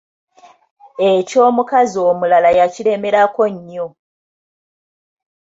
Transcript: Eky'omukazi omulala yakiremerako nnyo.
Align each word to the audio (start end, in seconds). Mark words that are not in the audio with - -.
Eky'omukazi 1.11 1.97
omulala 2.09 2.49
yakiremerako 2.59 3.43
nnyo. 3.53 3.87